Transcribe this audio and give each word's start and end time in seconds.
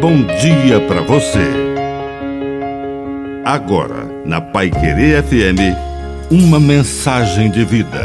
bom 0.00 0.24
dia 0.40 0.80
para 0.88 1.02
você. 1.02 1.44
Agora, 3.44 4.06
na 4.24 4.40
Pai 4.40 4.70
Querer 4.70 5.22
FM, 5.22 5.76
uma 6.30 6.58
mensagem 6.58 7.50
de 7.50 7.66
vida. 7.66 8.04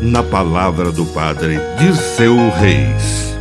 Na 0.00 0.22
palavra 0.22 0.92
do 0.92 1.04
Padre 1.06 1.58
Dirceu 1.80 2.36
Reis. 2.50 3.34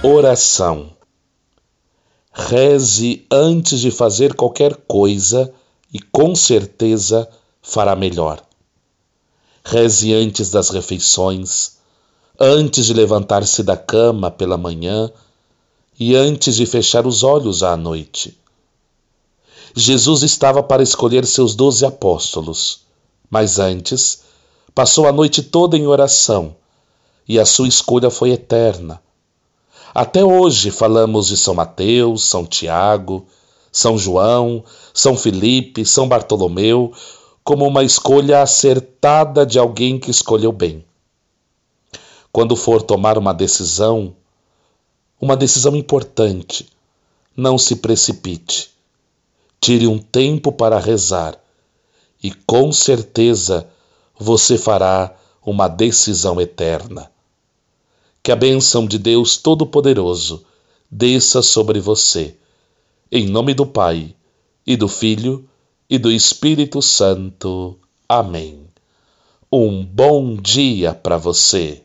Oração. 0.00 0.92
Reze 2.32 3.26
antes 3.28 3.80
de 3.80 3.90
fazer 3.90 4.34
qualquer 4.34 4.76
coisa 4.86 5.52
e 5.92 5.98
com 5.98 6.36
certeza 6.36 7.28
fará 7.60 7.96
melhor. 7.96 8.40
Reze 9.64 10.14
antes 10.14 10.52
das 10.52 10.70
refeições, 10.70 11.78
antes 12.38 12.86
de 12.86 12.94
levantar-se 12.94 13.62
da 13.62 13.76
cama 13.76 14.30
pela 14.30 14.56
manhã 14.56 15.10
e 15.98 16.16
antes 16.16 16.56
de 16.56 16.66
fechar 16.66 17.06
os 17.06 17.22
olhos 17.22 17.62
à 17.62 17.76
noite. 17.76 18.36
Jesus 19.76 20.22
estava 20.22 20.62
para 20.62 20.82
escolher 20.82 21.24
seus 21.26 21.54
doze 21.54 21.84
apóstolos, 21.84 22.80
mas 23.30 23.58
antes 23.58 24.22
passou 24.74 25.06
a 25.06 25.12
noite 25.12 25.42
toda 25.42 25.76
em 25.76 25.86
oração 25.86 26.56
e 27.28 27.38
a 27.38 27.46
sua 27.46 27.68
escolha 27.68 28.10
foi 28.10 28.30
eterna. 28.30 29.00
Até 29.94 30.24
hoje 30.24 30.70
falamos 30.70 31.28
de 31.28 31.36
São 31.36 31.54
Mateus, 31.54 32.24
São 32.24 32.44
Tiago, 32.44 33.26
São 33.70 33.96
João, 33.96 34.64
São 34.92 35.16
Felipe, 35.16 35.86
São 35.86 36.08
Bartolomeu, 36.08 36.92
como 37.44 37.66
uma 37.66 37.84
escolha 37.84 38.42
acertada 38.42 39.46
de 39.46 39.58
alguém 39.58 39.98
que 39.98 40.10
escolheu 40.10 40.50
bem. 40.50 40.84
Quando 42.34 42.56
for 42.56 42.82
tomar 42.82 43.16
uma 43.16 43.32
decisão, 43.32 44.12
uma 45.20 45.36
decisão 45.36 45.76
importante, 45.76 46.68
não 47.36 47.56
se 47.56 47.76
precipite. 47.76 48.72
Tire 49.60 49.86
um 49.86 50.00
tempo 50.00 50.50
para 50.50 50.80
rezar 50.80 51.40
e 52.20 52.32
com 52.32 52.72
certeza 52.72 53.68
você 54.18 54.58
fará 54.58 55.14
uma 55.46 55.68
decisão 55.68 56.40
eterna. 56.40 57.08
Que 58.20 58.32
a 58.32 58.36
bênção 58.36 58.84
de 58.84 58.98
Deus 58.98 59.36
Todo-Poderoso 59.36 60.44
desça 60.90 61.40
sobre 61.40 61.78
você. 61.78 62.36
Em 63.12 63.28
nome 63.28 63.54
do 63.54 63.64
Pai, 63.64 64.12
e 64.66 64.76
do 64.76 64.88
Filho, 64.88 65.48
e 65.88 65.98
do 65.98 66.10
Espírito 66.10 66.82
Santo. 66.82 67.78
Amém. 68.08 68.66
Um 69.52 69.84
bom 69.84 70.34
dia 70.34 70.92
para 70.92 71.16
você. 71.16 71.84